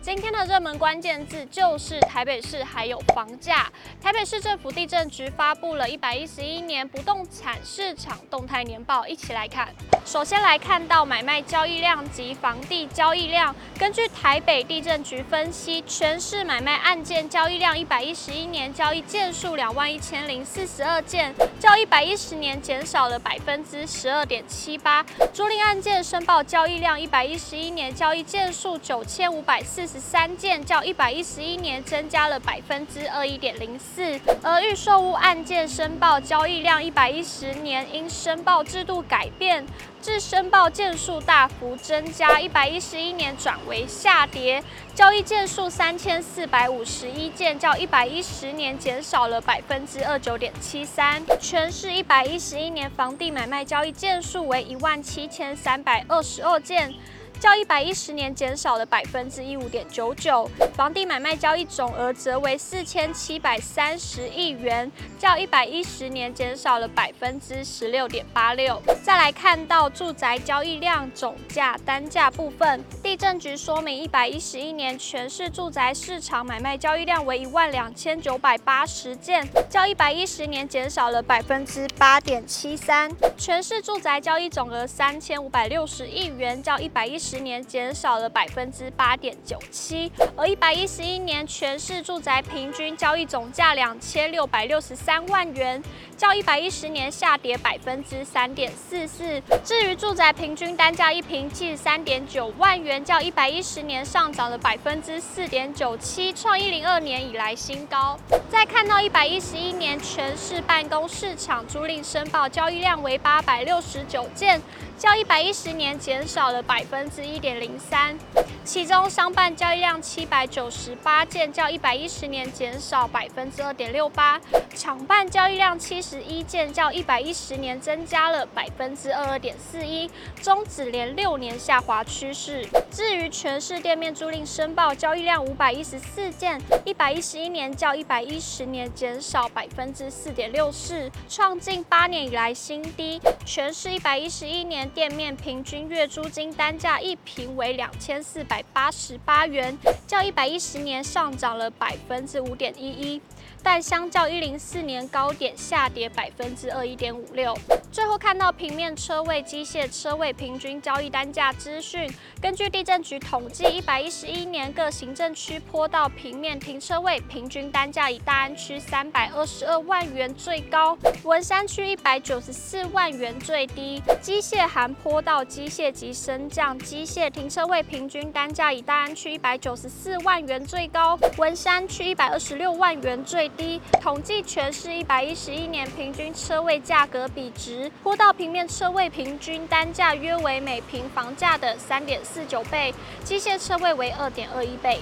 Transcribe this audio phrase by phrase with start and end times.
[0.00, 3.70] 今天的热门关键字就是台北市还有房价。
[4.00, 9.68] 台北市政府地震局发布了一百一十一年不动产市场动态年报，一起来看。
[10.06, 13.54] 首先来看到买卖交易量及房地交易量。
[13.78, 25.04] 根据台北地震局分析，全市买卖案件交易量一百一十一年交易件数两万一千零四十二件，较一百一十年减少了百分之十二点七八。
[25.34, 29.97] 租赁案件申报交易量一百一十一年交易件数九千五百四十。
[29.98, 39.66] 三件较一百一十一年增加了百分之二一点零四，而预售屋案件申报交易量一百一十年因申报制度改变，
[40.00, 44.62] 致申报件数大幅增加，一百一十一年转为下跌，
[44.94, 51.22] 交易件数三千四百五十一件，较一百一十年减少了百分之二九点七三。
[51.40, 56.94] 全市一百一十一年房地买卖交易件数为一万七千三百二十二件。
[57.40, 68.82] 较一百一十年减少了百分之一五点九九，房地买卖交易总额则为四千七百三十亿元，较一百一十年减少了百分之十六点八六。
[69.04, 83.08] 再来看到住宅交易量总价单价部分，地震局说明，一百一十一年全市住宅市场买卖交易量为一万两千九百八十件，较一百一十年减少了百分之八点七三。
[83.36, 87.27] 全市住宅交易总额三千五百六十亿元，较一百一十。
[87.28, 95.82] 十年减少了百分之八点九七，而一百一十一年全市住宅平均交易总价两千六百六十三万元，
[96.16, 99.42] 较一百一十年下跌百分之三点四四。
[99.62, 108.18] 至于住宅平均单价一平七十三点九万元，较一百一十年上涨了百分之四点九七，创一零二年以来新高。
[108.48, 114.58] 再看到一百一十一年全市办公市场租赁申报交易量为八百六十九件。
[114.98, 118.18] 较一百一十年减少了百分之一点零三，
[118.64, 124.40] 其中商办交易量七百九十八件，较一百一十年减少百分之二点六八；
[124.74, 130.10] 厂办交易量七十一件，较一百一十年增加了百分之二二点四一，
[130.42, 132.66] 终止连六年下滑趋势。
[132.90, 143.20] 至于全市店面租赁申报交易量五百一十四件，一百一十一年较一百一十年减少百分之四点六四，创近八年以来新低。
[143.46, 144.87] 全市一百一十一年。
[144.88, 149.76] 店面平均月租金单价一平为两千四百八十八元，
[150.06, 153.22] 较一百一十年上涨了百分之五点一一。
[153.60, 157.56] 但相较一零四年高点下跌百分之二一点五六。
[157.90, 162.08] 最后看到平面车位、机械车位平均交易单价资讯。
[162.40, 174.00] 根据地震局统计，一百一十一年各行政区坡道平面停车位平均单价以大安区三百二十二万元最高，文山区一百九十四万元最低。
[174.22, 183.80] 机械含坡道机械及升降机械停车位平均单价以大安区一百九十四万元最高，文山区一百二十六万元最低。
[184.00, 192.94] 统计全市一百一十一年平均车位价格比值，坡道平面车位平均单价约为每平房价的三点四九倍，
[193.24, 195.00] 机械车位为二点二一倍。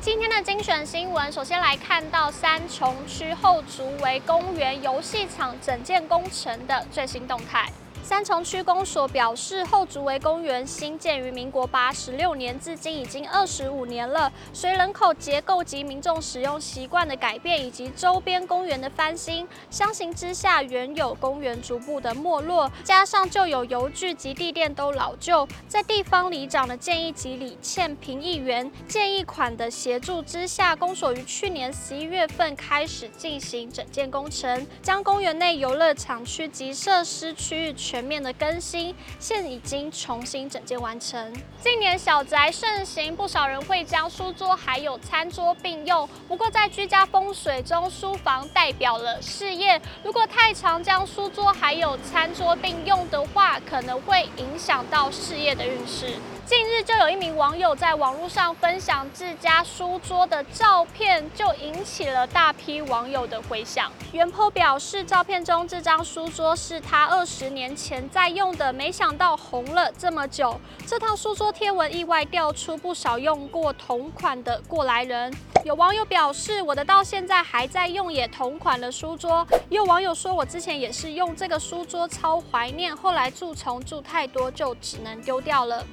[0.00, 7.70] 今天的精选新闻，首先来看到三重区后竹围公园游戏场整建工程的最新动态。
[8.08, 14.32] 三重区公所表示，后竹围公园兴建于民国八十六年，至今已经二十五年了。
[14.50, 37.97] 随人口结构及民众使用习惯的改变，以及周边公园的翻新，相形之下，原有公园逐步的没落，加上旧有游具及地垫都老旧，在地方里长的建议及李倩平议员建议款的协助之下，公所于去年十一月份开始进行整建工程，将公园内游乐场区及设施区域全。
[37.98, 41.32] 全面的更新，现已经重新整建完成。
[41.60, 46.08] 近年小宅盛行，不少人会将书桌还有餐桌并用。
[46.28, 56.06] 不过在居家风水中，书房代表了事业，如果太常将书桌还有餐桌并用的话，可能会影响到事业的运势。
[56.48, 63.92] 近日就有一名网友在网络上分享自家书桌的照片，就引起了大批网友的回响。
[64.12, 70.58] 原 PO 表示，照片中这张书桌是他二十年前在用的，没想到红了这么久。
[70.86, 75.30] 这套书桌贴文意外调出不少用过同款的过来人。
[75.66, 79.46] 有网友表示，我的到现在还在用，也同款的书桌。
[79.68, 82.96] 也有网友说，我之前也是用这个书桌，超怀念。
[82.96, 85.84] 后来蛀虫蛀太多，就只能丢掉了。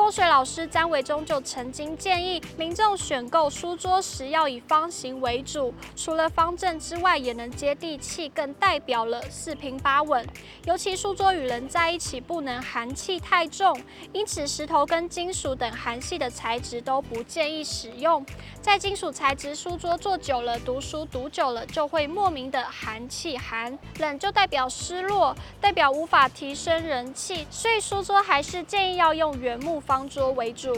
[0.00, 10.26] 风水老师詹维忠就曾经建议民众选购书桌时要以方形为主，除了方正之外，也能接地气，更代表了四平八稳。
[10.64, 13.78] 尤其书桌与人在一起，不能寒气太重，
[14.14, 18.24] 因此石头跟金属等寒系的材质都不建议使用。
[18.62, 30.72] 在金属材质书桌坐久了，读书读久了就会莫名的寒气寒，冷就代表失落，代表无法提升人气，所以书桌还是建议要用原木方桌为主。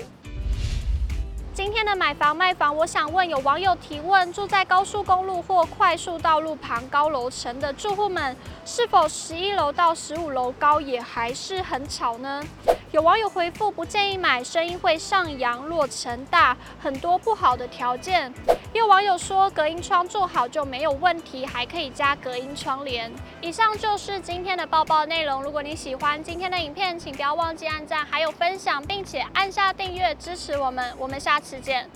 [1.53, 12.43] 今天的买房卖房，我想问有网友提问：住在高速公路或快速道路旁高楼层的住户们，是否十一楼到十五楼高也还是很吵呢？
[12.93, 18.31] 有网友回复：不建议买，声音会上扬，落尘大，很多不好的条件。
[18.75, 23.11] 也有网友说，隔音窗做好就没有问题，还可以加隔音窗帘。
[23.41, 25.43] 以上就是今天的报报内容。
[25.43, 30.95] 如果你喜欢今天的影片，请不要忘记按赞，还有分享，并且按下订阅支持我们。
[30.99, 31.89] 我们下次见。